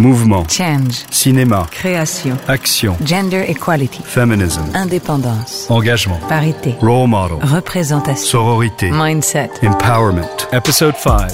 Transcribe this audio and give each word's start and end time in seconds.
Mouvement. 0.00 0.46
Change. 0.48 1.04
Cinéma. 1.10 1.68
Création. 1.70 2.38
Action. 2.48 2.96
Gender 3.04 3.42
equality. 3.46 4.02
Feminism. 4.02 4.64
Indépendance. 4.74 5.70
Engagement. 5.70 6.18
Parité. 6.26 6.74
Role 6.80 7.06
model. 7.06 7.36
Représentation. 7.42 8.16
Sororité. 8.16 8.90
Mindset. 8.90 9.50
Empowerment. 9.62 10.48
Episode 10.52 10.96
5. 10.96 11.30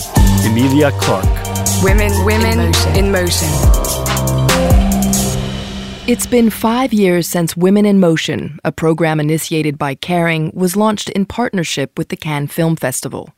Emilia 0.46 0.90
Clarke. 0.98 1.28
Women, 1.84 2.10
women 2.24 2.72
in 2.96 3.12
motion. 3.12 3.48
It's 6.08 6.26
been 6.26 6.50
five 6.50 6.92
years 6.92 7.28
since 7.28 7.56
Women 7.56 7.86
in 7.86 8.00
Motion, 8.00 8.58
a 8.64 8.72
program 8.72 9.20
initiated 9.20 9.78
by 9.78 9.94
Kering, 9.94 10.52
was 10.54 10.74
launched 10.74 11.08
in 11.10 11.24
partnership 11.24 11.96
with 11.96 12.08
the 12.08 12.16
Cannes 12.16 12.48
Film 12.48 12.74
Festival. 12.74 13.30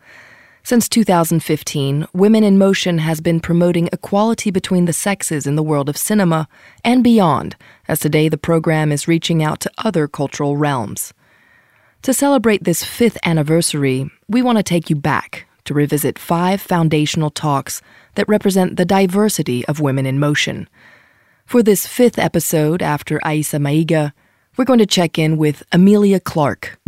Since 0.68 0.90
2015, 0.90 2.08
Women 2.12 2.44
in 2.44 2.58
Motion 2.58 2.98
has 2.98 3.22
been 3.22 3.40
promoting 3.40 3.88
equality 3.90 4.50
between 4.50 4.84
the 4.84 4.92
sexes 4.92 5.46
in 5.46 5.56
the 5.56 5.62
world 5.62 5.88
of 5.88 5.96
cinema 5.96 6.46
and 6.84 7.02
beyond, 7.02 7.56
as 7.88 8.00
today 8.00 8.28
the 8.28 8.36
program 8.36 8.92
is 8.92 9.08
reaching 9.08 9.42
out 9.42 9.60
to 9.60 9.70
other 9.78 10.06
cultural 10.06 10.58
realms. 10.58 11.14
To 12.02 12.12
celebrate 12.12 12.64
this 12.64 12.84
fifth 12.84 13.16
anniversary, 13.24 14.10
we 14.28 14.42
want 14.42 14.58
to 14.58 14.62
take 14.62 14.90
you 14.90 14.96
back 14.96 15.46
to 15.64 15.72
revisit 15.72 16.18
five 16.18 16.60
foundational 16.60 17.30
talks 17.30 17.80
that 18.16 18.28
represent 18.28 18.76
the 18.76 18.84
diversity 18.84 19.64
of 19.68 19.80
women 19.80 20.04
in 20.04 20.18
motion. 20.18 20.68
For 21.46 21.62
this 21.62 21.86
fifth 21.86 22.18
episode 22.18 22.82
after 22.82 23.20
Aissa 23.20 23.58
Maiga, 23.58 24.12
we're 24.58 24.66
going 24.66 24.80
to 24.80 24.84
check 24.84 25.18
in 25.18 25.38
with 25.38 25.62
Emilia 25.72 26.20
Clarke. 26.20 26.78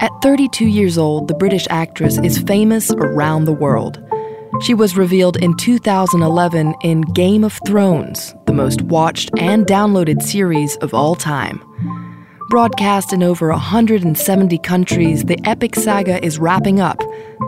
At 0.00 0.12
32 0.22 0.66
years 0.66 0.98
old, 0.98 1.28
the 1.28 1.34
British 1.34 1.66
actress 1.70 2.18
is 2.18 2.38
famous 2.38 2.90
around 2.92 3.44
the 3.44 3.52
world. 3.52 4.02
She 4.62 4.74
was 4.74 4.96
revealed 4.96 5.36
in 5.36 5.56
2011 5.56 6.74
in 6.82 7.02
Game 7.02 7.44
of 7.44 7.58
Thrones, 7.66 8.34
the 8.46 8.52
most 8.52 8.82
watched 8.82 9.30
and 9.38 9.66
downloaded 9.66 10.22
series 10.22 10.76
of 10.76 10.94
all 10.94 11.14
time. 11.14 11.62
Broadcast 12.48 13.12
in 13.12 13.22
over 13.22 13.48
170 13.48 14.58
countries, 14.58 15.24
the 15.24 15.38
epic 15.44 15.74
saga 15.74 16.24
is 16.24 16.38
wrapping 16.38 16.80
up 16.80 17.00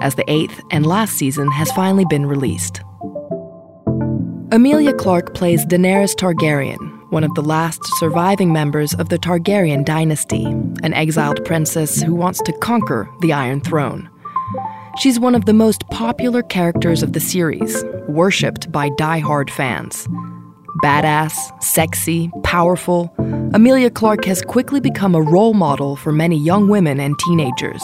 as 0.03 0.15
the 0.15 0.29
eighth 0.31 0.61
and 0.71 0.87
last 0.87 1.15
season 1.15 1.51
has 1.53 1.71
finally 1.73 2.05
been 2.11 2.27
released. 2.27 2.83
Emilia 4.51 4.95
Clarke 4.95 5.35
plays 5.35 5.65
Daenerys 5.67 6.15
Targaryen, 6.15 6.98
one 7.11 7.25
of 7.25 7.35
the 7.35 7.43
last 7.43 7.83
surviving 7.99 8.53
members 8.53 8.93
of 8.95 9.09
the 9.09 9.19
Targaryen 9.19 9.85
dynasty, 9.85 10.45
an 10.45 10.93
exiled 10.93 11.45
princess 11.45 12.03
who 12.03 12.15
wants 12.15 12.41
to 12.43 12.53
conquer 12.53 13.09
the 13.21 13.33
Iron 13.33 13.61
Throne. 13.61 14.11
She's 14.99 15.19
one 15.19 15.35
of 15.35 15.47
the 15.47 15.55
most 15.55 15.89
popular 15.89 16.43
characters 16.43 17.03
of 17.03 17.15
the 17.15 17.21
series, 17.21 17.85
worshipped 18.09 18.71
by 18.71 18.91
die-hard 18.99 19.51
fans. 19.51 20.07
Badass, 20.83 21.63
sexy, 21.63 22.31
powerful, 22.45 23.13
Emilia 23.55 23.91
Clarke 23.91 24.27
has 24.27 24.43
quickly 24.43 24.81
become 24.81 25.15
a 25.15 25.23
role 25.23 25.55
model 25.55 25.97
for 25.97 26.13
many 26.13 26.37
young 26.37 26.69
women 26.69 27.01
and 27.01 27.19
teenagers. 27.21 27.83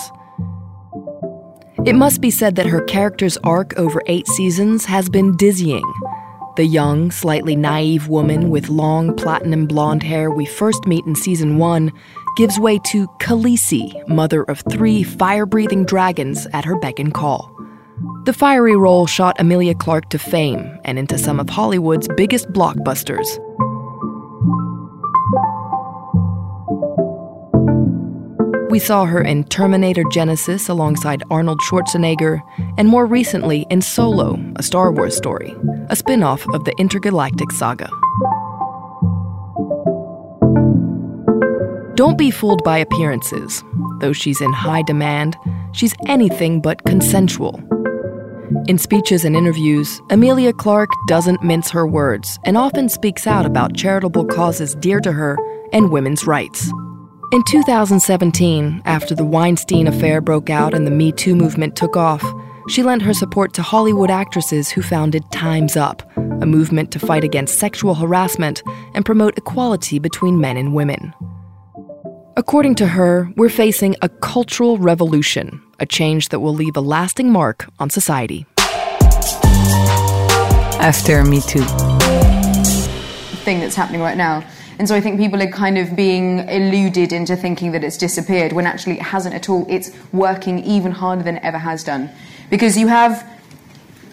It 1.86 1.94
must 1.94 2.20
be 2.20 2.30
said 2.30 2.56
that 2.56 2.66
her 2.66 2.82
character's 2.82 3.38
arc 3.38 3.76
over 3.78 4.02
eight 4.06 4.26
seasons 4.28 4.84
has 4.84 5.08
been 5.08 5.36
dizzying. 5.36 5.84
The 6.56 6.64
young, 6.64 7.10
slightly 7.10 7.56
naive 7.56 8.06
woman 8.06 8.48
with 8.48 8.68
long 8.68 9.12
platinum 9.16 9.66
blonde 9.66 10.04
hair 10.04 10.30
we 10.30 10.46
first 10.46 10.86
meet 10.86 11.04
in 11.04 11.16
season 11.16 11.58
one 11.58 11.92
gives 12.36 12.60
way 12.60 12.78
to 12.90 13.08
Khaleesi, 13.18 14.06
mother 14.06 14.44
of 14.44 14.62
three 14.70 15.02
fire 15.02 15.46
breathing 15.46 15.84
dragons 15.84 16.46
at 16.52 16.64
her 16.64 16.78
beck 16.78 17.00
and 17.00 17.12
call. 17.12 17.50
The 18.24 18.32
fiery 18.32 18.76
role 18.76 19.06
shot 19.06 19.40
Emilia 19.40 19.74
Clarke 19.74 20.10
to 20.10 20.18
fame 20.18 20.78
and 20.84 20.96
into 20.96 21.18
some 21.18 21.40
of 21.40 21.48
Hollywood's 21.48 22.06
biggest 22.16 22.48
blockbusters. 22.52 23.26
We 28.74 28.80
saw 28.80 29.04
her 29.04 29.22
in 29.22 29.44
Terminator 29.44 30.02
Genisys 30.02 30.68
alongside 30.68 31.22
Arnold 31.30 31.60
Schwarzenegger, 31.60 32.42
and 32.76 32.88
more 32.88 33.06
recently 33.06 33.68
in 33.70 33.80
Solo, 33.80 34.36
a 34.56 34.64
Star 34.64 34.90
Wars 34.90 35.16
story, 35.16 35.54
a 35.90 35.94
spin 35.94 36.24
off 36.24 36.44
of 36.52 36.64
the 36.64 36.74
intergalactic 36.76 37.52
saga. 37.52 37.88
Don't 41.94 42.18
be 42.18 42.32
fooled 42.32 42.64
by 42.64 42.78
appearances. 42.78 43.62
Though 44.00 44.12
she's 44.12 44.40
in 44.40 44.52
high 44.52 44.82
demand, 44.82 45.36
she's 45.70 45.94
anything 46.08 46.60
but 46.60 46.84
consensual. 46.84 47.62
In 48.66 48.78
speeches 48.78 49.24
and 49.24 49.36
interviews, 49.36 50.02
Emilia 50.10 50.52
Clarke 50.52 50.90
doesn't 51.06 51.44
mince 51.44 51.70
her 51.70 51.86
words 51.86 52.40
and 52.42 52.56
often 52.56 52.88
speaks 52.88 53.24
out 53.28 53.46
about 53.46 53.76
charitable 53.76 54.24
causes 54.24 54.74
dear 54.74 54.98
to 54.98 55.12
her 55.12 55.38
and 55.72 55.92
women's 55.92 56.26
rights. 56.26 56.72
In 57.34 57.42
2017, 57.42 58.82
after 58.84 59.12
the 59.12 59.24
Weinstein 59.24 59.88
affair 59.88 60.20
broke 60.20 60.50
out 60.50 60.72
and 60.72 60.86
the 60.86 60.92
Me 60.92 61.10
Too 61.10 61.34
movement 61.34 61.74
took 61.74 61.96
off, 61.96 62.22
she 62.68 62.84
lent 62.84 63.02
her 63.02 63.12
support 63.12 63.52
to 63.54 63.62
Hollywood 63.62 64.08
actresses 64.08 64.70
who 64.70 64.82
founded 64.82 65.24
Time's 65.32 65.76
Up, 65.76 66.08
a 66.16 66.46
movement 66.46 66.92
to 66.92 67.00
fight 67.00 67.24
against 67.24 67.58
sexual 67.58 67.96
harassment 67.96 68.62
and 68.94 69.04
promote 69.04 69.36
equality 69.36 69.98
between 69.98 70.40
men 70.40 70.56
and 70.56 70.76
women. 70.76 71.12
According 72.36 72.76
to 72.76 72.86
her, 72.86 73.28
we're 73.36 73.48
facing 73.48 73.96
a 74.00 74.08
cultural 74.08 74.78
revolution, 74.78 75.60
a 75.80 75.86
change 75.86 76.28
that 76.28 76.38
will 76.38 76.54
leave 76.54 76.76
a 76.76 76.80
lasting 76.80 77.32
mark 77.32 77.68
on 77.80 77.90
society. 77.90 78.46
After 80.78 81.24
Me 81.24 81.40
Too. 81.40 81.58
The 81.58 83.40
thing 83.42 83.58
that's 83.58 83.74
happening 83.74 84.02
right 84.02 84.16
now. 84.16 84.44
And 84.78 84.88
so 84.88 84.94
I 84.94 85.00
think 85.00 85.20
people 85.20 85.40
are 85.42 85.50
kind 85.50 85.78
of 85.78 85.94
being 85.94 86.40
eluded 86.48 87.12
into 87.12 87.36
thinking 87.36 87.72
that 87.72 87.84
it's 87.84 87.96
disappeared 87.96 88.52
when 88.52 88.66
actually 88.66 88.94
it 88.94 89.02
hasn't 89.02 89.34
at 89.34 89.48
all. 89.48 89.66
It's 89.68 89.90
working 90.12 90.64
even 90.64 90.92
harder 90.92 91.22
than 91.22 91.36
it 91.36 91.44
ever 91.44 91.58
has 91.58 91.84
done. 91.84 92.10
Because 92.50 92.76
you 92.76 92.88
have, 92.88 93.28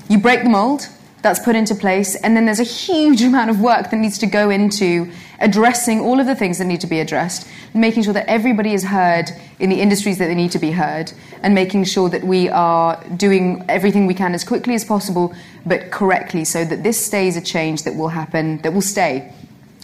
you 0.08 0.20
break 0.20 0.44
the 0.44 0.50
mold, 0.50 0.88
that's 1.22 1.40
put 1.40 1.56
into 1.56 1.76
place, 1.76 2.16
and 2.16 2.36
then 2.36 2.46
there's 2.46 2.60
a 2.60 2.64
huge 2.64 3.22
amount 3.30 3.50
of 3.50 3.60
work 3.60 3.90
that 3.92 3.98
needs 3.98 4.18
to 4.20 4.28
go 4.28 4.50
into 4.50 5.12
addressing 5.40 6.00
all 6.00 6.20
of 6.20 6.28
the 6.28 6.36
things 6.36 6.58
that 6.60 6.66
need 6.66 6.82
to 6.82 6.88
be 6.88 7.00
addressed, 7.00 7.48
making 7.74 8.04
sure 8.04 8.14
that 8.14 8.28
everybody 8.28 8.74
is 8.74 8.84
heard 8.84 9.30
in 9.60 9.70
the 9.70 9.82
industries 9.82 10.18
that 10.18 10.28
they 10.28 10.36
need 10.36 10.52
to 10.52 10.60
be 10.60 10.72
heard, 10.72 11.12
and 11.42 11.56
making 11.56 11.84
sure 11.84 12.10
that 12.10 12.24
we 12.24 12.50
are 12.50 13.04
doing 13.18 13.64
everything 13.68 14.06
we 14.06 14.14
can 14.14 14.34
as 14.34 14.44
quickly 14.44 14.76
as 14.76 14.84
possible, 14.84 15.34
but 15.66 15.92
correctly, 15.92 16.44
so 16.44 16.66
that 16.66 16.84
this 16.84 17.04
stays 17.04 17.36
a 17.36 17.42
change 17.42 17.84
that 17.84 17.96
will 17.96 18.10
happen, 18.10 18.58
that 18.60 18.74
will 18.74 18.82
stay 18.82 19.32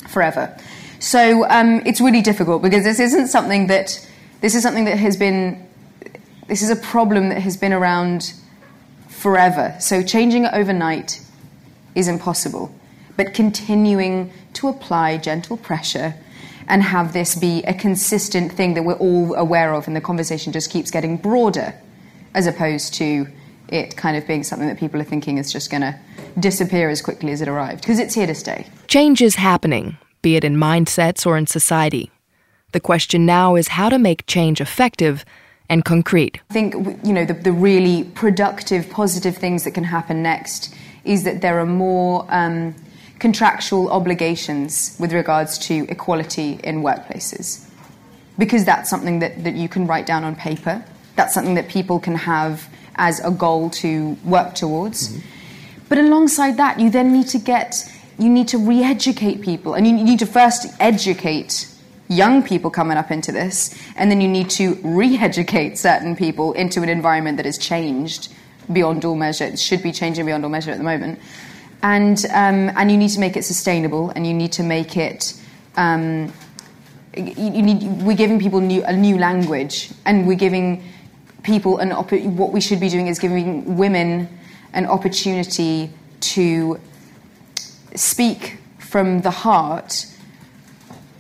forever. 0.08 0.58
So 1.00 1.48
um, 1.50 1.82
it's 1.86 2.02
really 2.02 2.22
difficult 2.22 2.62
because 2.62 2.84
this 2.84 3.00
isn't 3.00 3.28
something 3.28 3.68
that 3.68 4.06
this 4.42 4.56
is 4.56 4.64
something 4.64 4.86
that 4.86 4.98
has 4.98 5.18
been 5.18 5.68
this 6.48 6.62
is 6.62 6.70
a 6.70 6.76
problem 6.76 7.30
that 7.30 7.42
has 7.42 7.58
been 7.58 7.74
around 7.74 8.34
forever. 9.10 9.76
So 9.80 10.02
changing 10.02 10.46
it 10.46 10.54
overnight 10.54 11.22
is 11.96 12.08
impossible. 12.08 12.74
But 13.18 13.34
continuing 13.34 14.32
to 14.54 14.70
apply 14.70 15.18
gentle 15.18 15.58
pressure 15.58 16.16
and 16.68 16.84
have 16.84 17.14
this 17.14 17.36
be 17.36 17.64
a 17.64 17.74
consistent 17.74 18.52
thing 18.52 18.74
that 18.76 18.84
we're 18.84 18.96
all 18.96 19.36
aware 19.36 19.74
of 19.74 19.88
and 19.88 19.96
the 19.96 20.02
conversation 20.02 20.54
just 20.54 20.70
keeps 20.70 20.92
getting 20.92 21.18
broader 21.18 21.74
as 22.34 22.46
opposed 22.46 22.94
to 22.96 23.28
it 23.70 23.98
kind 23.98 24.16
of 24.16 24.28
being 24.28 24.44
something 24.44 24.68
that 24.68 24.78
people 24.78 25.02
are 25.02 25.06
thinking 25.06 25.38
is 25.38 25.52
just 25.52 25.70
going 25.70 25.82
to 25.82 25.98
disappear 26.40 26.90
as 26.90 27.02
quickly 27.02 27.32
as 27.32 27.42
it 27.42 27.48
arrived 27.48 27.82
because 27.82 28.00
it's 28.00 28.14
here 28.14 28.28
to 28.28 28.36
stay. 28.36 28.68
Change 28.88 29.22
is 29.22 29.36
happening, 29.36 29.98
be 30.22 30.36
it 30.36 30.44
in 30.44 30.56
mindsets 30.56 31.26
or 31.26 31.38
in 31.38 31.48
society. 31.48 32.12
The 32.74 32.80
question 32.80 33.26
now 33.26 33.56
is 33.56 33.70
how 33.70 33.90
to 33.90 33.98
make 33.98 34.26
change 34.28 34.62
effective 34.62 35.26
and 35.70 35.84
concrete. 35.84 36.40
I 36.50 36.54
think 36.54 36.74
you 37.04 37.14
know 37.14 37.26
the, 37.26 37.34
the 37.34 37.52
really 37.52 38.04
productive, 38.04 38.90
positive 38.90 39.38
things 39.38 39.64
that 39.64 39.72
can 39.72 39.84
happen 39.84 40.22
next 40.22 40.74
is 41.04 41.24
that 41.24 41.42
there 41.42 41.60
are 41.60 41.66
more 41.66 42.26
um, 42.30 42.76
contractual 43.20 43.90
obligations 43.90 44.96
with 45.00 45.14
regards 45.14 45.58
to 45.58 45.86
equality 45.90 46.60
in 46.64 46.84
workplaces, 46.84 47.66
because 48.38 48.66
that's 48.66 48.90
something 48.90 49.20
that, 49.20 49.44
that 49.44 49.56
you 49.56 49.70
can 49.70 49.88
write 49.88 50.06
down 50.06 50.24
on 50.24 50.36
paper. 50.36 50.84
That's 51.16 51.34
something 51.34 51.56
that 51.56 51.68
people 51.68 52.00
can 52.00 52.16
have 52.16 52.70
as 52.96 53.20
a 53.22 53.32
goal 53.32 53.70
to 53.72 54.18
work 54.24 54.54
towards. 54.54 55.10
Mm-hmm. 55.10 55.37
But 55.90 55.98
alongside 55.98 56.58
that, 56.58 56.80
you 56.80 56.90
then 56.90 57.14
need 57.14 57.28
to 57.30 57.40
get 57.40 57.92
you 58.20 58.30
need 58.30 58.48
to 58.48 58.58
re-educate 58.58 59.42
people, 59.42 59.76
and 59.76 59.86
you 59.86 59.94
need 59.94 60.20
to 60.20 60.26
first 60.26 60.66
educate 60.80 61.68
young 62.10 62.42
people 62.42 62.72
coming 62.72 62.98
up 62.98 63.12
into 63.12 63.32
this, 63.32 63.78
and 63.96 64.10
then 64.10 64.22
you 64.22 64.28
need 64.28 64.50
to 64.50 64.76
re 64.84 65.18
educate 65.18 65.78
certain 65.78 66.16
people 66.16 66.54
into 66.54 66.82
an 66.82 66.90
environment 66.90 67.38
that 67.38 67.46
has 67.46 67.58
changed 67.58 68.34
beyond 68.74 69.06
all 69.06 69.16
measure. 69.16 69.44
It 69.44 69.60
should 69.60 69.84
be 69.84 69.92
changing 69.92 70.26
beyond 70.26 70.44
all 70.44 70.50
measure 70.50 70.72
at 70.72 70.78
the 70.78 70.84
moment. 70.84 71.20
And, 71.84 72.26
um, 72.34 72.72
and 72.76 72.90
you 72.90 72.98
need 72.98 73.10
to 73.10 73.20
make 73.20 73.38
it 73.38 73.44
sustainable, 73.44 74.10
and 74.12 74.26
you 74.26 74.34
need 74.34 74.52
to 74.54 74.64
make 74.64 74.98
it. 74.98 75.40
Um, 75.76 76.34
you 77.16 77.62
need, 77.62 77.84
we're 78.02 78.18
giving 78.18 78.40
people 78.40 78.62
new, 78.62 78.84
a 78.84 78.94
new 78.94 79.18
language, 79.18 79.92
and 80.06 80.28
we're 80.28 80.36
giving 80.36 80.84
people 81.44 81.78
an 81.78 81.92
op- 81.92 82.12
what 82.12 82.52
we 82.52 82.62
should 82.62 82.80
be 82.80 82.90
doing 82.90 83.08
is 83.08 83.20
giving 83.20 83.78
women 83.78 84.28
an 84.78 84.86
opportunity 84.86 85.90
to 86.20 86.80
speak 87.96 88.60
from 88.78 89.22
the 89.22 89.32
heart 89.32 90.06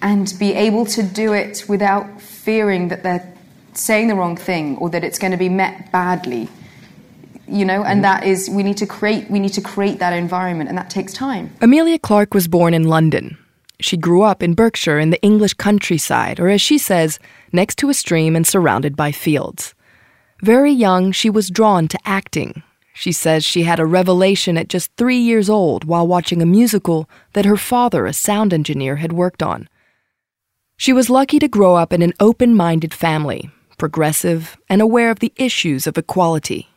and 0.01 0.33
be 0.39 0.54
able 0.54 0.86
to 0.86 1.01
do 1.01 1.33
it 1.33 1.65
without 1.68 2.21
fearing 2.21 2.88
that 2.89 3.01
they're 3.04 3.33
saying 3.74 4.07
the 4.07 4.15
wrong 4.15 4.38
thing 4.38 4.77
or 4.77 4.89
that 4.89 5.04
it's 5.04 5.19
going 5.19 5.31
to 5.31 5.38
be 5.38 5.50
met 5.50 5.92
badly 5.92 6.48
you 7.48 7.65
know 7.65 7.83
and 7.83 7.98
mm-hmm. 7.98 8.01
that 8.04 8.24
is 8.24 8.50
we 8.50 8.63
need 8.63 8.77
to 8.77 8.86
create 8.86 9.30
we 9.30 9.39
need 9.39 9.54
to 9.54 9.62
create 9.62 10.00
that 10.00 10.13
environment 10.13 10.69
and 10.69 10.77
that 10.77 10.89
takes 10.89 11.13
time 11.13 11.50
Emilia 11.62 12.00
Clarke 12.00 12.33
was 12.33 12.48
born 12.48 12.74
in 12.74 12.83
London. 12.83 13.38
She 13.80 13.95
grew 13.95 14.24
up 14.24 14.42
in 14.42 14.56
Berkshire 14.56 14.98
in 14.98 15.12
the 15.12 15.21
English 15.21 15.54
countryside, 15.54 16.39
or 16.39 16.48
as 16.50 16.62
she 16.62 16.80
says, 16.80 17.19
next 17.51 17.77
to 17.77 17.89
a 17.89 17.94
stream 17.94 18.36
and 18.36 18.45
surrounded 18.45 18.95
by 18.95 19.12
fields. 19.12 19.75
Very 20.42 20.71
young, 20.71 21.12
she 21.12 21.30
was 21.30 21.51
drawn 21.51 21.88
to 21.89 22.00
acting. 22.04 22.63
She 23.00 23.12
says 23.12 23.46
she 23.46 23.62
had 23.62 23.80
a 23.80 23.86
revelation 23.86 24.58
at 24.58 24.70
just 24.70 24.92
three 24.98 25.20
years 25.20 25.52
old 25.52 25.84
while 25.84 26.08
watching 26.08 26.42
a 26.42 26.48
musical 26.48 27.08
that 27.34 27.46
her 27.46 27.56
father, 27.56 28.08
a 28.08 28.12
sound 28.12 28.56
engineer, 28.56 28.96
had 28.96 29.14
worked 29.14 29.44
on. 29.44 29.70
She 30.78 30.94
was 30.94 31.08
lucky 31.08 31.38
to 31.38 31.48
grow 31.48 31.76
up 31.76 31.94
in 31.94 32.02
an 32.02 32.16
open 32.20 32.56
minded 32.56 32.96
family, 32.96 33.52
progressive 33.78 34.58
and 34.68 34.82
aware 34.82 35.12
of 35.12 35.20
the 35.20 35.32
issues 35.36 35.86
of 35.86 35.96
equality. 35.96 36.70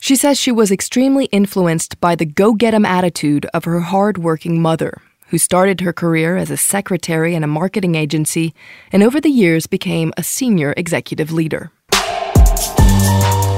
She 0.00 0.16
says 0.16 0.40
she 0.40 0.50
was 0.50 0.72
extremely 0.72 1.26
influenced 1.26 2.00
by 2.00 2.14
the 2.14 2.24
go 2.24 2.54
get 2.54 2.72
'em 2.72 2.86
attitude 2.86 3.44
of 3.52 3.66
her 3.66 3.80
hard 3.80 4.16
working 4.16 4.62
mother, 4.62 5.02
who 5.28 5.36
started 5.36 5.82
her 5.82 5.92
career 5.92 6.38
as 6.38 6.50
a 6.50 6.56
secretary 6.56 7.34
in 7.34 7.44
a 7.44 7.54
marketing 7.60 7.94
agency 7.94 8.54
and 8.90 9.02
over 9.02 9.20
the 9.20 9.28
years 9.28 9.66
became 9.66 10.14
a 10.16 10.22
senior 10.22 10.72
executive 10.78 11.30
leader. 11.30 11.70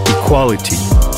Equality. 0.09 1.14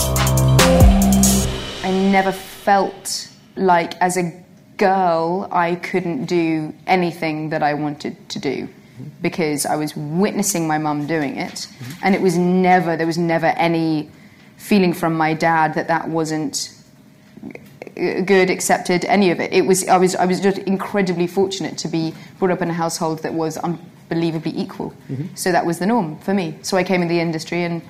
I 2.17 2.21
never 2.21 2.33
felt 2.33 3.31
like 3.57 3.95
as 4.01 4.17
a 4.17 4.33
girl 4.79 5.51
I 5.53 5.75
couldn't 5.75 6.25
do 6.25 6.73
anything 6.87 7.51
that 7.51 7.63
I 7.63 7.75
wanted 7.75 8.31
to 8.31 8.39
do 8.39 8.71
because 9.21 9.67
I 9.67 9.77
was 9.77 9.95
witnessing 9.95 10.67
my 10.67 10.79
mum 10.79 11.07
doing 11.07 11.37
it. 11.37 11.69
And 12.03 12.15
it 12.15 12.23
was 12.23 12.39
never 12.39 12.97
there 12.97 13.07
was 13.07 13.19
never 13.19 13.49
any 13.49 14.09
feeling 14.57 14.95
from 14.95 15.13
my 15.15 15.35
dad 15.35 15.75
that 15.75 15.89
that 15.89 16.09
wasn't 16.09 16.73
uh, 17.45 18.23
good 18.23 18.49
accepted 18.49 19.05
any 19.05 19.31
of 19.31 19.39
it. 19.39 19.53
It 19.53 19.67
was 19.67 19.87
I 19.87 19.99
was 19.99 20.15
I 20.15 20.25
was 20.25 20.41
just 20.41 20.57
incredibly 20.61 21.27
fortunate 21.27 21.77
to 21.79 21.89
be 21.89 22.15
brought 22.39 22.51
up 22.51 22.63
in 22.63 22.71
a 22.71 22.79
household 22.85 23.25
that 23.25 23.35
was 23.35 23.59
unbelievably 23.59 24.57
equal. 24.57 24.95
So 25.35 25.53
that 25.53 25.67
was 25.67 25.81
the 25.81 25.87
norm 25.87 26.17
for 26.21 26.33
me. 26.33 26.55
So 26.63 26.79
I 26.79 26.83
came 26.83 27.03
in 27.03 27.09
the 27.09 27.21
industry 27.21 27.63
and 27.65 27.83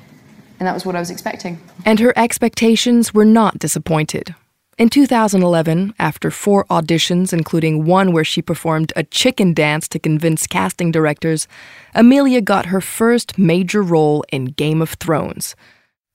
and 0.59 0.67
that 0.67 0.75
was 0.75 0.87
what 0.87 0.97
I 0.97 1.01
was 1.01 1.11
expecting 1.11 1.61
And 1.85 2.01
her 2.01 2.13
expectations 2.17 3.13
were 3.13 3.25
not 3.25 3.59
disappointed. 3.59 4.35
In 4.79 4.91
2011, 4.91 5.95
after 5.99 6.31
four 6.31 6.67
auditions, 6.67 7.33
including 7.33 7.87
one 7.87 8.13
where 8.13 8.25
she 8.25 8.43
performed 8.43 8.93
a 8.95 9.05
chicken 9.05 9.55
dance 9.55 9.89
to 9.89 9.99
convince 9.99 10.47
casting 10.47 10.93
directors, 10.93 11.49
Emilia 11.95 12.43
got 12.43 12.67
her 12.67 12.83
first 12.83 13.39
major 13.39 13.83
role 13.83 14.23
in 14.31 14.47
Game 14.47 14.83
of 14.83 14.91
Thrones. 14.91 15.57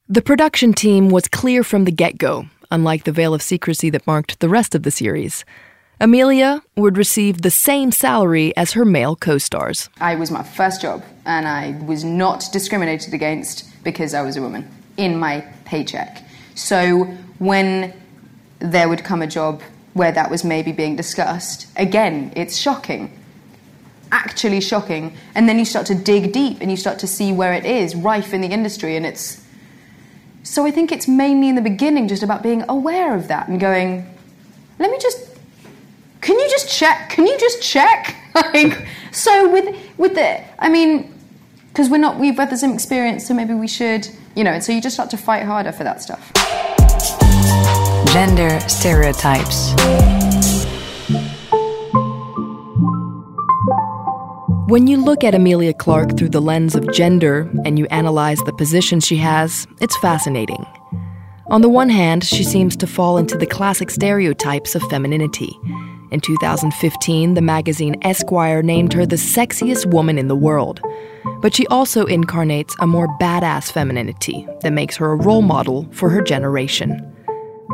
The 0.07 0.21
production 0.21 0.73
team 0.73 1.09
was 1.09 1.27
clear 1.27 1.63
from 1.63 1.85
the 1.85 1.91
get 1.91 2.19
go, 2.19 2.45
unlike 2.69 3.05
the 3.05 3.11
veil 3.11 3.33
of 3.33 3.41
secrecy 3.41 3.89
that 3.89 4.05
marked 4.05 4.39
the 4.41 4.49
rest 4.49 4.75
of 4.75 4.83
the 4.83 4.91
series. 4.91 5.43
Emilia 6.01 6.63
would 6.75 6.97
receive 6.97 7.43
the 7.43 7.51
same 7.51 7.91
salary 7.91 8.57
as 8.57 8.71
her 8.71 8.83
male 8.83 9.15
co 9.15 9.37
stars. 9.37 9.87
I 9.99 10.15
was 10.15 10.31
my 10.31 10.41
first 10.41 10.81
job, 10.81 11.03
and 11.27 11.47
I 11.47 11.79
was 11.85 12.03
not 12.03 12.45
discriminated 12.51 13.13
against 13.13 13.65
because 13.83 14.15
I 14.15 14.23
was 14.23 14.35
a 14.35 14.41
woman 14.41 14.67
in 14.97 15.19
my 15.19 15.41
paycheck. 15.63 16.23
So 16.55 17.03
when 17.37 17.93
there 18.57 18.89
would 18.89 19.03
come 19.03 19.21
a 19.21 19.27
job 19.27 19.61
where 19.93 20.11
that 20.11 20.31
was 20.31 20.43
maybe 20.43 20.71
being 20.71 20.95
discussed, 20.95 21.67
again, 21.75 22.33
it's 22.35 22.57
shocking. 22.57 23.15
Actually 24.11 24.59
shocking. 24.59 25.15
And 25.35 25.47
then 25.47 25.59
you 25.59 25.65
start 25.65 25.85
to 25.85 25.95
dig 25.95 26.33
deep 26.33 26.61
and 26.61 26.71
you 26.71 26.77
start 26.77 26.97
to 26.99 27.07
see 27.07 27.31
where 27.31 27.53
it 27.53 27.63
is 27.63 27.93
rife 27.93 28.33
in 28.33 28.41
the 28.41 28.47
industry, 28.47 28.95
and 28.95 29.05
it's. 29.05 29.45
So 30.41 30.65
I 30.65 30.71
think 30.71 30.91
it's 30.91 31.07
mainly 31.07 31.47
in 31.47 31.53
the 31.53 31.61
beginning 31.61 32.07
just 32.07 32.23
about 32.23 32.41
being 32.41 32.63
aware 32.67 33.15
of 33.15 33.27
that 33.27 33.49
and 33.49 33.59
going, 33.59 34.11
let 34.79 34.89
me 34.89 34.97
just 34.99 35.30
can 36.21 36.39
you 36.39 36.49
just 36.49 36.69
check 36.69 37.09
can 37.09 37.27
you 37.27 37.37
just 37.39 37.61
check 37.61 38.15
like 38.35 38.87
so 39.11 39.51
with 39.51 39.75
with 39.97 40.15
the 40.15 40.41
i 40.63 40.69
mean 40.69 41.13
because 41.69 41.89
we're 41.89 41.97
not 41.97 42.19
we've 42.19 42.37
had 42.37 42.49
the 42.49 42.57
same 42.57 42.71
experience 42.71 43.27
so 43.27 43.33
maybe 43.33 43.53
we 43.53 43.67
should 43.67 44.07
you 44.35 44.43
know 44.43 44.51
and 44.51 44.63
so 44.63 44.71
you 44.71 44.81
just 44.81 44.95
start 44.95 45.09
to 45.09 45.17
fight 45.17 45.43
harder 45.43 45.71
for 45.71 45.83
that 45.83 46.01
stuff 46.01 46.31
Gender 48.11 48.59
stereotypes. 48.67 49.73
When 54.67 54.87
you 54.87 54.97
look 54.97 55.23
at 55.23 55.33
Emilia 55.33 55.73
Clarke 55.73 56.17
through 56.17 56.31
the 56.31 56.41
lens 56.41 56.75
of 56.75 56.91
gender 56.91 57.49
and 57.63 57.79
you 57.79 57.85
analyze 57.85 58.39
the 58.39 58.51
position 58.51 58.99
she 58.99 59.15
has, 59.15 59.65
it's 59.79 59.97
fascinating. 59.99 60.65
On 61.51 61.61
the 61.61 61.69
one 61.69 61.89
hand, 61.89 62.25
she 62.25 62.43
seems 62.43 62.75
to 62.77 62.85
fall 62.85 63.17
into 63.17 63.37
the 63.37 63.45
classic 63.45 63.89
stereotypes 63.89 64.75
of 64.75 64.81
femininity. 64.89 65.57
In 66.11 66.19
2015, 66.19 67.35
the 67.35 67.41
magazine 67.41 67.95
Esquire 68.01 68.61
named 68.61 68.91
her 68.91 69.05
the 69.05 69.15
sexiest 69.15 69.85
woman 69.93 70.17
in 70.17 70.27
the 70.27 70.35
world. 70.35 70.81
But 71.41 71.55
she 71.55 71.65
also 71.67 72.05
incarnates 72.05 72.75
a 72.81 72.87
more 72.87 73.07
badass 73.17 73.71
femininity 73.71 74.45
that 74.61 74.73
makes 74.73 74.97
her 74.97 75.13
a 75.13 75.15
role 75.15 75.41
model 75.41 75.87
for 75.91 76.09
her 76.09 76.21
generation. 76.21 76.99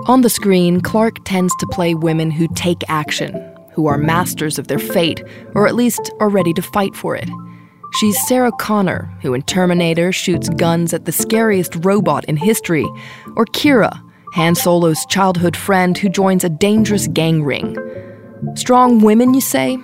On 0.06 0.22
the 0.22 0.30
screen, 0.30 0.82
Clarke 0.82 1.18
tends 1.26 1.52
to 1.60 1.68
play 1.72 1.96
women 1.96 2.30
who 2.30 2.48
take 2.54 2.88
action, 2.88 3.34
who 3.74 3.88
are 3.88 3.98
masters 3.98 4.60
of 4.60 4.68
their 4.68 4.78
fate, 4.78 5.24
or 5.56 5.68
at 5.68 5.74
least 5.74 6.12
are 6.20 6.30
ready 6.30 6.54
to 6.54 6.62
fight 6.62 6.96
for 6.96 7.16
it. 7.16 7.30
She's 8.00 8.28
Sarah 8.28 8.52
Connor, 8.52 9.12
who 9.24 9.34
in 9.34 9.42
Terminator 9.42 10.12
shoots 10.12 10.50
guns 10.50 10.94
at 10.94 11.06
the 11.06 11.12
scariest 11.12 11.84
robot 11.84 12.24
in 12.26 12.38
history, 12.38 12.86
or 13.36 13.46
Qi'ra, 13.46 14.00
Han 14.34 14.54
Solo's 14.54 15.04
childhood 15.08 15.56
friend 15.58 15.98
who 15.98 16.08
joins 16.08 16.44
a 16.44 16.50
dangerous 16.50 17.08
gang 17.08 17.44
ring. 17.44 17.76
Strong 18.56 19.02
women, 19.02 19.34
you 19.34 19.42
say? 19.42 19.78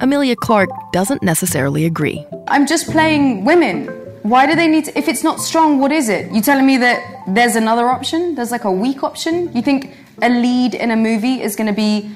Emilia 0.00 0.36
Clarke 0.36 0.70
doesn't 0.92 1.22
necessarily 1.22 1.84
agree. 1.84 2.24
i'm 2.48 2.66
just 2.66 2.84
playing 2.90 3.44
women 3.44 3.86
why 4.22 4.46
do 4.46 4.54
they 4.54 4.68
need 4.68 4.84
to 4.84 4.92
if 4.98 5.08
it's 5.08 5.24
not 5.24 5.40
strong 5.40 5.80
what 5.80 5.90
is 5.90 6.08
it 6.08 6.30
you 6.34 6.40
telling 6.40 6.66
me 6.66 6.76
that 6.76 6.98
there's 7.36 7.56
another 7.56 7.88
option 7.88 8.34
there's 8.36 8.50
like 8.52 8.64
a 8.64 8.70
weak 8.70 9.02
option 9.02 9.34
you 9.56 9.62
think 9.62 9.80
a 10.22 10.28
lead 10.28 10.74
in 10.74 10.90
a 10.90 10.96
movie 10.96 11.36
is 11.42 11.56
going 11.56 11.66
to 11.66 11.72
be 11.86 12.10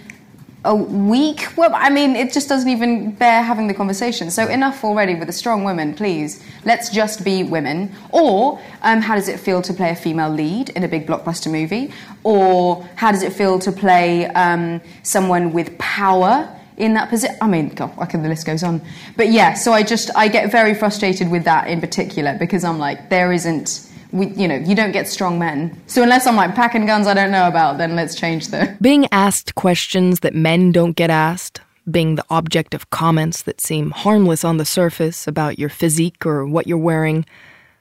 a 0.64 0.74
weak 0.74 1.56
well 1.56 1.70
i 1.74 1.88
mean 1.88 2.16
it 2.16 2.32
just 2.32 2.48
doesn't 2.48 2.68
even 2.68 3.12
bear 3.12 3.42
having 3.42 3.68
the 3.68 3.74
conversation. 3.74 4.30
So 4.30 4.48
enough 4.48 4.84
already 4.84 5.14
with 5.14 5.26
the 5.28 5.32
strong 5.32 5.64
women 5.64 5.94
please. 5.94 6.42
Let's 6.64 6.90
just 6.90 7.24
be 7.24 7.44
women. 7.44 7.92
Or 8.10 8.60
um, 8.82 9.00
how 9.00 9.14
does 9.14 9.28
it 9.28 9.38
feel 9.38 9.62
to 9.62 9.72
play 9.72 9.90
a 9.90 9.96
female 9.96 10.30
lead 10.30 10.70
in 10.70 10.82
a 10.84 10.88
big 10.88 11.06
blockbuster 11.06 11.50
movie? 11.50 11.92
Or 12.24 12.88
how 12.96 13.12
does 13.12 13.22
it 13.22 13.32
feel 13.32 13.58
to 13.60 13.72
play 13.72 14.26
um, 14.26 14.80
someone 15.02 15.52
with 15.52 15.76
power 15.78 16.54
in 16.76 16.94
that 16.94 17.08
position 17.08 17.36
i 17.40 17.46
mean 17.46 17.68
god 17.70 17.92
I 17.98 18.06
can, 18.06 18.22
the 18.22 18.28
list 18.28 18.46
goes 18.46 18.62
on. 18.62 18.80
But 19.16 19.30
yeah 19.30 19.54
so 19.54 19.72
i 19.72 19.82
just 19.82 20.10
i 20.16 20.28
get 20.28 20.50
very 20.50 20.74
frustrated 20.74 21.30
with 21.30 21.44
that 21.44 21.68
in 21.68 21.80
particular 21.80 22.36
because 22.38 22.64
i'm 22.64 22.78
like 22.78 23.08
there 23.08 23.32
isn't 23.32 23.87
we, 24.12 24.28
you 24.28 24.48
know 24.48 24.56
you 24.56 24.74
don't 24.74 24.92
get 24.92 25.06
strong 25.06 25.38
men 25.38 25.80
so 25.86 26.02
unless 26.02 26.26
i'm 26.26 26.36
like 26.36 26.54
packing 26.54 26.86
guns 26.86 27.06
i 27.06 27.14
don't 27.14 27.30
know 27.30 27.46
about 27.46 27.78
then 27.78 27.94
let's 27.94 28.14
change 28.14 28.48
the 28.48 28.68
Being 28.80 29.08
asked 29.10 29.54
questions 29.54 30.20
that 30.20 30.34
men 30.34 30.72
don't 30.72 30.94
get 30.94 31.10
asked, 31.10 31.60
being 31.90 32.14
the 32.14 32.24
object 32.30 32.74
of 32.74 32.90
comments 32.90 33.42
that 33.42 33.60
seem 33.60 33.90
harmless 33.90 34.44
on 34.44 34.56
the 34.56 34.64
surface 34.64 35.26
about 35.26 35.58
your 35.58 35.68
physique 35.68 36.24
or 36.24 36.46
what 36.46 36.66
you're 36.66 36.78
wearing, 36.78 37.24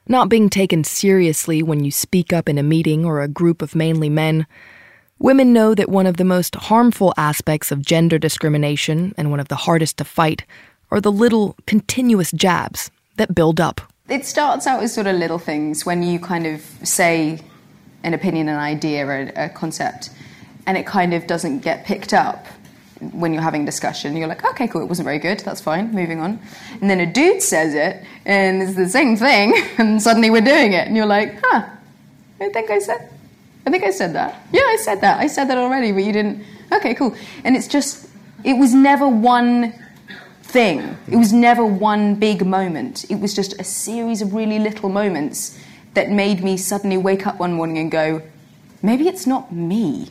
not 0.07 0.27
being 0.27 0.49
taken 0.49 0.83
seriously 0.83 1.61
when 1.61 1.83
you 1.83 1.91
speak 1.91 2.33
up 2.33 2.49
in 2.49 2.57
a 2.57 2.63
meeting 2.63 3.05
or 3.05 3.21
a 3.21 3.27
group 3.27 3.61
of 3.61 3.75
mainly 3.75 4.09
men. 4.09 4.47
Women 5.19 5.53
know 5.53 5.75
that 5.75 5.89
one 5.89 6.07
of 6.07 6.17
the 6.17 6.23
most 6.23 6.55
harmful 6.55 7.13
aspects 7.17 7.71
of 7.71 7.85
gender 7.85 8.17
discrimination 8.17 9.13
and 9.17 9.29
one 9.29 9.39
of 9.39 9.49
the 9.49 9.55
hardest 9.55 9.97
to 9.97 10.03
fight 10.03 10.45
are 10.89 11.01
the 11.01 11.11
little 11.11 11.55
continuous 11.67 12.31
jabs 12.31 12.89
that 13.17 13.35
build 13.35 13.59
up. 13.59 13.81
It 14.09 14.25
starts 14.25 14.67
out 14.67 14.81
as 14.83 14.93
sort 14.93 15.07
of 15.07 15.15
little 15.15 15.39
things 15.39 15.85
when 15.85 16.03
you 16.03 16.19
kind 16.19 16.47
of 16.47 16.61
say 16.83 17.39
an 18.03 18.13
opinion, 18.13 18.47
an 18.47 18.59
idea, 18.59 19.07
a, 19.07 19.45
a 19.45 19.49
concept, 19.49 20.09
and 20.65 20.77
it 20.77 20.85
kind 20.85 21.13
of 21.13 21.27
doesn't 21.27 21.59
get 21.59 21.85
picked 21.85 22.13
up 22.13 22.45
when 23.11 23.33
you're 23.33 23.43
having 23.43 23.65
discussion. 23.65 24.15
You're 24.15 24.27
like, 24.27 24.43
okay, 24.43 24.67
cool, 24.67 24.81
it 24.81 24.85
wasn't 24.85 25.05
very 25.05 25.19
good, 25.19 25.39
that's 25.41 25.61
fine, 25.61 25.93
moving 25.93 26.19
on. 26.19 26.39
And 26.81 26.89
then 26.89 26.99
a 26.99 27.11
dude 27.11 27.41
says 27.41 27.73
it, 27.73 28.03
and 28.25 28.61
it's 28.61 28.75
the 28.75 28.89
same 28.89 29.17
thing, 29.17 29.53
and 29.77 30.01
suddenly 30.01 30.29
we're 30.29 30.41
doing 30.41 30.73
it, 30.73 30.87
and 30.87 30.95
you're 30.95 31.05
like, 31.05 31.39
huh, 31.43 31.67
I 32.39 32.49
think 32.49 32.69
I 32.69 32.79
said, 32.79 33.09
I 33.65 33.69
think 33.69 33.83
I 33.83 33.91
said 33.91 34.13
that. 34.13 34.47
Yeah, 34.53 34.61
I 34.61 34.77
said 34.79 35.01
that. 35.01 35.19
I 35.19 35.27
said 35.27 35.45
that 35.45 35.57
already, 35.57 35.91
but 35.91 36.03
you 36.03 36.13
didn't. 36.13 36.43
Okay, 36.71 36.93
cool. 36.93 37.13
And 37.43 37.57
it's 37.57 37.67
just, 37.67 38.09
it 38.45 38.53
was 38.53 38.73
never 38.73 39.07
one 39.07 39.73
thing. 40.47 40.97
It 41.07 41.17
was 41.17 41.33
never 41.33 41.65
one 41.65 42.15
big 42.15 42.45
moment. 42.45 43.05
It 43.09 43.19
was 43.19 43.33
just 43.33 43.59
a 43.59 43.63
series 43.63 44.21
of 44.21 44.33
really 44.33 44.59
little 44.59 44.89
moments 44.89 45.57
that 45.93 46.09
made 46.09 46.43
me 46.43 46.57
suddenly 46.57 46.97
wake 46.97 47.27
up 47.27 47.39
one 47.39 47.53
morning 47.53 47.77
and 47.77 47.91
go, 47.91 48.21
maybe 48.81 49.07
it's 49.07 49.27
not 49.27 49.51
me. 49.51 50.09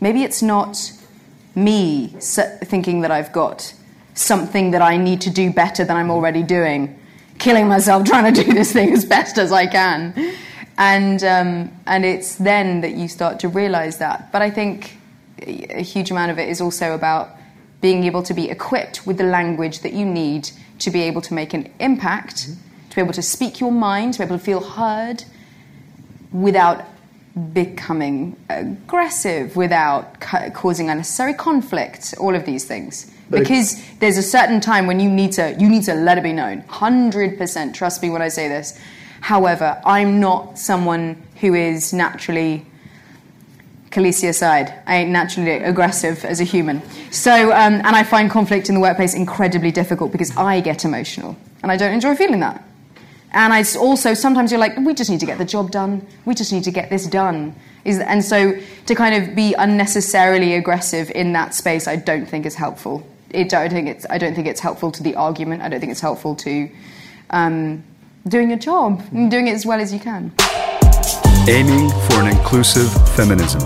maybe 0.00 0.22
it's 0.22 0.42
not 0.42 0.92
me 1.54 2.08
thinking 2.18 3.00
that 3.02 3.10
I've 3.10 3.32
got 3.32 3.72
something 4.14 4.72
that 4.72 4.82
I 4.82 4.96
need 4.96 5.20
to 5.22 5.30
do 5.30 5.52
better 5.52 5.84
than 5.84 5.96
I'm 5.96 6.10
already 6.10 6.42
doing, 6.42 6.98
killing 7.38 7.68
myself 7.68 8.04
trying 8.12 8.32
to 8.34 8.44
do 8.44 8.52
this 8.52 8.72
thing 8.72 8.92
as 8.92 9.04
best 9.04 9.38
as 9.38 9.52
I 9.52 9.66
can. 9.66 10.34
And, 10.76 11.22
um, 11.22 11.72
and 11.86 12.04
it's 12.04 12.34
then 12.34 12.80
that 12.80 12.94
you 12.94 13.08
start 13.08 13.38
to 13.40 13.48
realize 13.48 13.98
that. 13.98 14.32
But 14.32 14.42
I 14.42 14.50
think 14.50 14.98
a 15.38 15.82
huge 15.82 16.10
amount 16.10 16.32
of 16.32 16.38
it 16.38 16.48
is 16.48 16.60
also 16.60 16.94
about 16.94 17.36
being 17.84 18.04
able 18.04 18.22
to 18.22 18.32
be 18.32 18.48
equipped 18.48 19.06
with 19.06 19.18
the 19.18 19.24
language 19.38 19.80
that 19.80 19.92
you 19.92 20.06
need 20.06 20.50
to 20.78 20.90
be 20.90 21.02
able 21.02 21.20
to 21.20 21.34
make 21.34 21.52
an 21.52 21.70
impact, 21.80 22.36
mm-hmm. 22.36 22.88
to 22.88 22.96
be 22.96 23.02
able 23.02 23.12
to 23.12 23.20
speak 23.20 23.60
your 23.60 23.70
mind, 23.70 24.14
to 24.14 24.20
be 24.20 24.24
able 24.24 24.38
to 24.38 24.42
feel 24.42 24.62
heard 24.62 25.22
without 26.32 26.82
becoming 27.52 28.34
aggressive, 28.48 29.54
without 29.54 30.18
ca- 30.18 30.48
causing 30.48 30.88
unnecessary 30.88 31.34
conflict, 31.34 32.14
all 32.18 32.34
of 32.34 32.46
these 32.46 32.64
things. 32.64 33.12
But 33.28 33.40
because 33.40 33.84
there's 33.98 34.16
a 34.16 34.22
certain 34.22 34.62
time 34.62 34.86
when 34.86 34.98
you 34.98 35.10
need 35.10 35.32
to 35.32 35.54
you 35.58 35.68
need 35.68 35.82
to 35.84 35.94
let 35.94 36.16
it 36.16 36.24
be 36.24 36.32
known. 36.32 36.62
100% 36.62 37.74
trust 37.74 38.00
me 38.00 38.08
when 38.08 38.22
I 38.22 38.28
say 38.28 38.48
this. 38.48 38.80
However, 39.20 39.78
I'm 39.84 40.20
not 40.20 40.58
someone 40.58 41.22
who 41.42 41.52
is 41.52 41.92
naturally 41.92 42.64
Khaleesi 43.94 44.28
aside, 44.28 44.74
I 44.86 44.96
ain't 44.96 45.10
naturally 45.10 45.52
aggressive 45.52 46.24
as 46.24 46.40
a 46.40 46.44
human. 46.44 46.82
So, 47.12 47.52
um, 47.52 47.74
and 47.74 47.94
I 47.94 48.02
find 48.02 48.28
conflict 48.28 48.68
in 48.68 48.74
the 48.74 48.80
workplace 48.80 49.14
incredibly 49.14 49.70
difficult 49.70 50.10
because 50.10 50.36
I 50.36 50.60
get 50.60 50.84
emotional 50.84 51.36
and 51.62 51.70
I 51.70 51.76
don't 51.76 51.92
enjoy 51.92 52.16
feeling 52.16 52.40
that. 52.40 52.62
And 53.30 53.52
I 53.52 53.64
also, 53.78 54.14
sometimes 54.14 54.50
you're 54.50 54.60
like, 54.60 54.76
we 54.76 54.94
just 54.94 55.10
need 55.10 55.20
to 55.20 55.26
get 55.26 55.38
the 55.38 55.44
job 55.44 55.70
done. 55.70 56.06
We 56.24 56.34
just 56.34 56.52
need 56.52 56.64
to 56.64 56.70
get 56.72 56.90
this 56.90 57.06
done. 57.06 57.54
Is, 57.84 57.98
and 58.00 58.24
so 58.24 58.58
to 58.86 58.94
kind 58.94 59.14
of 59.22 59.34
be 59.36 59.54
unnecessarily 59.54 60.54
aggressive 60.54 61.10
in 61.12 61.32
that 61.34 61.54
space, 61.54 61.86
I 61.86 61.96
don't 61.96 62.26
think 62.26 62.46
is 62.46 62.54
helpful. 62.56 63.06
It, 63.30 63.54
I, 63.54 63.68
don't 63.68 63.70
think 63.70 63.88
it's, 63.88 64.06
I 64.10 64.18
don't 64.18 64.34
think 64.34 64.46
it's 64.48 64.60
helpful 64.60 64.90
to 64.92 65.02
the 65.02 65.14
argument. 65.14 65.62
I 65.62 65.68
don't 65.68 65.80
think 65.80 65.92
it's 65.92 66.00
helpful 66.00 66.34
to 66.36 66.70
um, 67.30 67.84
doing 68.26 68.50
your 68.50 68.58
job 68.58 69.02
and 69.12 69.30
doing 69.30 69.46
it 69.46 69.52
as 69.52 69.64
well 69.64 69.80
as 69.80 69.92
you 69.92 70.00
can. 70.00 70.32
Aiming 71.46 71.90
for 71.90 72.22
an 72.22 72.28
inclusive 72.28 72.90
feminism. 73.10 73.60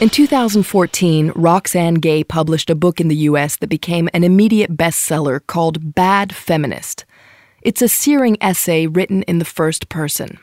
In 0.00 0.08
2014, 0.08 1.32
Roxane 1.34 1.96
Gay 1.96 2.22
published 2.22 2.70
a 2.70 2.76
book 2.76 3.00
in 3.00 3.08
the 3.08 3.16
US 3.28 3.56
that 3.56 3.66
became 3.66 4.08
an 4.14 4.22
immediate 4.22 4.76
bestseller 4.76 5.44
called 5.44 5.96
Bad 5.96 6.32
Feminist. 6.32 7.04
It's 7.62 7.82
a 7.82 7.88
searing 7.88 8.36
essay 8.40 8.86
written 8.86 9.24
in 9.24 9.40
the 9.40 9.44
first 9.44 9.88
person. 9.88 10.38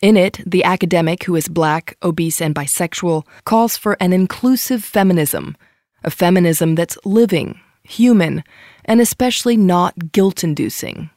In 0.00 0.16
it, 0.16 0.40
the 0.46 0.62
academic, 0.62 1.24
who 1.24 1.34
is 1.34 1.48
black, 1.48 1.96
obese, 2.00 2.40
and 2.40 2.54
bisexual, 2.54 3.26
calls 3.44 3.76
for 3.76 3.96
an 3.98 4.12
inclusive 4.12 4.84
feminism, 4.84 5.56
a 6.04 6.12
feminism 6.12 6.76
that's 6.76 6.96
living, 7.04 7.58
human, 7.82 8.44
and 8.84 9.00
especially 9.00 9.56
not 9.56 10.12
guilt 10.12 10.44
inducing. 10.44 11.10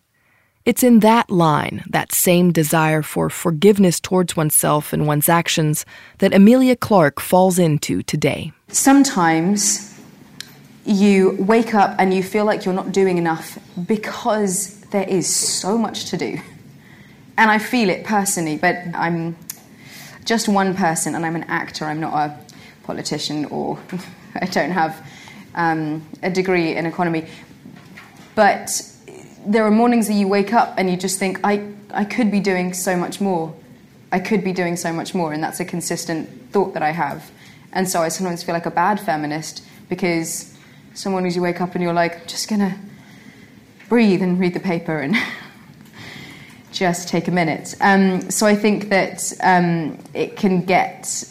It's 0.64 0.84
in 0.84 1.00
that 1.00 1.32
line, 1.32 1.84
that 1.90 2.12
same 2.12 2.52
desire 2.52 3.02
for 3.02 3.32
forgiveness 3.32 4.00
towards 4.00 4.36
oneself 4.36 4.94
and 4.94 5.08
one's 5.08 5.28
actions, 5.28 5.86
that 6.20 6.34
Emilia 6.34 6.76
Clarke 6.76 7.20
falls 7.20 7.58
into 7.58 8.04
today. 8.04 8.52
Sometimes 8.68 10.00
you 10.86 11.36
wake 11.40 11.74
up 11.74 11.96
and 11.98 12.14
you 12.14 12.22
feel 12.22 12.46
like 12.46 12.64
you're 12.64 12.76
not 12.76 12.92
doing 12.92 13.18
enough 13.18 13.58
because 13.88 14.80
there 14.92 15.08
is 15.08 15.34
so 15.34 15.80
much 15.80 16.06
to 16.12 16.18
do. 16.18 16.40
And 17.38 17.50
I 17.50 17.58
feel 17.58 17.90
it 17.90 18.04
personally, 18.04 18.58
but 18.58 18.76
I'm 18.94 19.36
just 20.26 20.48
one 20.48 20.76
person 20.76 21.16
and 21.16 21.26
I'm 21.26 21.36
an 21.36 21.46
actor. 21.46 21.86
I'm 21.86 22.00
not 22.00 22.14
a 22.14 22.38
politician 22.84 23.46
or 23.46 23.80
I 24.36 24.46
don't 24.46 24.72
have 24.72 25.04
um, 25.56 26.08
a 26.22 26.30
degree 26.30 26.76
in 26.76 26.86
economy. 26.86 27.28
But 28.36 28.91
there 29.46 29.66
are 29.66 29.72
mornings 29.72 30.08
that 30.08 30.14
you 30.14 30.28
wake 30.28 30.54
up 30.54 30.74
and 30.78 30.90
you 30.90 30.98
just 30.98 31.20
think, 31.20 31.40
I, 31.44 31.72
I 31.92 32.06
could 32.06 32.32
be 32.32 32.40
doing 32.40 32.74
so 32.74 32.96
much 32.96 33.22
more. 33.22 33.54
I 34.12 34.20
could 34.20 34.44
be 34.44 34.54
doing 34.54 34.76
so 34.76 34.92
much 34.92 35.16
more. 35.16 35.34
And 35.34 35.44
that's 35.44 35.60
a 35.60 35.66
consistent 35.66 36.52
thought 36.52 36.74
that 36.74 36.84
I 36.84 36.92
have. 36.92 37.32
And 37.74 37.88
so 37.88 38.02
I 38.02 38.10
sometimes 38.10 38.44
feel 38.44 38.54
like 38.54 38.66
a 38.66 38.72
bad 38.72 39.00
feminist 39.00 39.64
because 39.90 40.56
someone 40.94 41.24
who's 41.24 41.36
you 41.36 41.42
wake 41.42 41.62
up 41.62 41.74
and 41.76 41.84
you're 41.84 41.94
like, 41.94 42.28
just 42.28 42.50
gonna 42.50 42.78
breathe 43.90 44.22
and 44.22 44.40
read 44.40 44.54
the 44.54 44.60
paper 44.60 45.00
and 45.00 45.16
just 46.72 47.08
take 47.08 47.28
a 47.28 47.32
minute. 47.32 47.76
Um, 47.82 48.30
so 48.30 48.46
I 48.46 48.56
think 48.56 48.90
that 48.90 49.34
um, 49.42 49.98
it 50.14 50.36
can 50.36 50.64
get, 50.66 51.26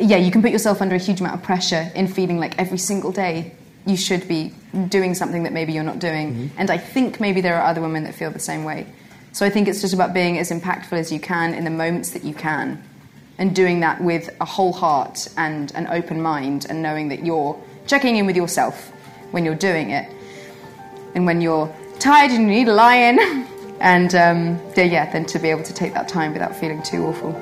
yeah, 0.00 0.16
you 0.16 0.30
can 0.30 0.42
put 0.42 0.50
yourself 0.50 0.82
under 0.82 0.94
a 0.94 0.98
huge 0.98 1.20
amount 1.20 1.36
of 1.36 1.42
pressure 1.42 1.90
in 1.94 2.08
feeling 2.08 2.38
like 2.38 2.58
every 2.58 2.78
single 2.78 3.12
day 3.12 3.52
you 3.88 3.96
should 3.96 4.28
be 4.28 4.52
doing 4.88 5.14
something 5.14 5.44
that 5.44 5.52
maybe 5.52 5.72
you're 5.72 5.82
not 5.82 5.98
doing. 5.98 6.34
Mm-hmm. 6.34 6.58
And 6.58 6.70
I 6.70 6.76
think 6.76 7.20
maybe 7.20 7.40
there 7.40 7.56
are 7.56 7.66
other 7.66 7.80
women 7.80 8.04
that 8.04 8.14
feel 8.14 8.30
the 8.30 8.38
same 8.38 8.64
way. 8.64 8.86
So 9.32 9.46
I 9.46 9.50
think 9.50 9.66
it's 9.66 9.80
just 9.80 9.94
about 9.94 10.12
being 10.12 10.38
as 10.38 10.50
impactful 10.50 10.92
as 10.92 11.10
you 11.10 11.18
can 11.18 11.54
in 11.54 11.64
the 11.64 11.70
moments 11.70 12.10
that 12.10 12.22
you 12.22 12.34
can 12.34 12.82
and 13.38 13.54
doing 13.54 13.80
that 13.80 14.00
with 14.00 14.28
a 14.40 14.44
whole 14.44 14.72
heart 14.72 15.28
and 15.36 15.72
an 15.74 15.86
open 15.86 16.20
mind 16.20 16.66
and 16.68 16.82
knowing 16.82 17.08
that 17.08 17.24
you're 17.24 17.58
checking 17.86 18.16
in 18.16 18.26
with 18.26 18.36
yourself 18.36 18.90
when 19.30 19.44
you're 19.44 19.54
doing 19.54 19.90
it. 19.90 20.10
And 21.14 21.24
when 21.24 21.40
you're 21.40 21.74
tired 21.98 22.30
and 22.30 22.42
you 22.42 22.48
need 22.48 22.68
a 22.68 22.74
lie 22.74 22.96
in, 22.96 23.18
and 23.80 24.14
um, 24.14 24.60
yeah, 24.76 25.10
then 25.12 25.24
to 25.26 25.38
be 25.38 25.48
able 25.48 25.62
to 25.62 25.72
take 25.72 25.94
that 25.94 26.08
time 26.08 26.32
without 26.32 26.54
feeling 26.54 26.82
too 26.82 27.06
awful. 27.06 27.32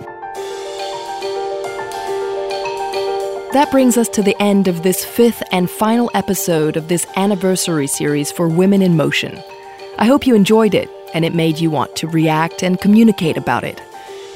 That 3.56 3.70
brings 3.70 3.96
us 3.96 4.10
to 4.10 4.22
the 4.22 4.36
end 4.38 4.68
of 4.68 4.82
this 4.82 5.02
fifth 5.02 5.42
and 5.50 5.70
final 5.70 6.10
episode 6.12 6.76
of 6.76 6.88
this 6.88 7.06
anniversary 7.16 7.86
series 7.86 8.30
for 8.30 8.48
Women 8.48 8.82
in 8.82 8.98
Motion. 8.98 9.42
I 9.96 10.04
hope 10.04 10.26
you 10.26 10.34
enjoyed 10.34 10.75
it 10.75 10.90
and 11.14 11.25
it 11.25 11.34
made 11.34 11.58
you 11.58 11.70
want 11.70 11.96
to 11.96 12.06
react 12.06 12.62
and 12.62 12.78
communicate 12.78 13.38
about 13.38 13.64
it. 13.64 13.80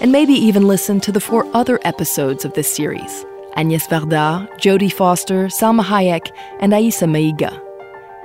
And 0.01 0.11
maybe 0.11 0.33
even 0.33 0.67
listen 0.67 1.01
to 1.01 1.13
the 1.13 1.21
four 1.21 1.45
other 1.55 1.79
episodes 1.85 2.47
of 2.47 2.55
this 2.55 2.75
series 2.75 3.27
Agnes 3.57 3.87
Varda, 3.89 4.49
Jodie 4.57 4.91
Foster, 4.91 5.49
Salma 5.49 5.85
Hayek, 5.85 6.35
and 6.61 6.73
Aissa 6.73 7.05
Maïga. 7.05 7.61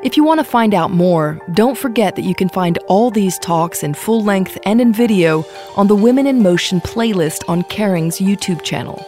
If 0.01 0.15
you 0.15 0.23
want 0.23 0.39
to 0.39 0.45
find 0.45 0.73
out 0.73 0.91
more, 0.91 1.41
don't 1.55 1.77
forget 1.77 2.15
that 2.15 2.23
you 2.23 2.35
can 2.35 2.47
find 2.47 2.77
all 2.87 3.11
these 3.11 3.37
talks 3.39 3.83
in 3.83 3.95
full 3.95 4.23
length 4.23 4.57
and 4.63 4.79
in 4.79 4.93
video 4.93 5.43
on 5.75 5.87
the 5.87 5.95
Women 5.95 6.25
in 6.25 6.41
Motion 6.41 6.79
playlist 6.79 7.43
on 7.49 7.63
Kering's 7.63 8.19
YouTube 8.19 8.63
channel. 8.63 9.05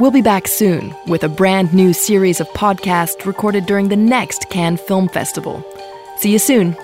We'll 0.00 0.10
be 0.10 0.22
back 0.22 0.48
soon 0.48 0.94
with 1.08 1.24
a 1.24 1.28
brand 1.28 1.74
new 1.74 1.92
series 1.92 2.40
of 2.40 2.48
podcasts 2.52 3.26
recorded 3.26 3.66
during 3.66 3.90
the 3.90 3.96
next 3.96 4.48
Cannes 4.48 4.78
Film 4.78 5.10
Festival. 5.10 5.62
See 6.16 6.32
you 6.32 6.38
soon. 6.38 6.74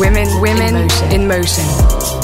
Women, 0.00 0.40
women 0.40 0.74
in 0.74 0.88
motion. 0.88 1.12
In 1.12 1.28
motion. 1.28 2.19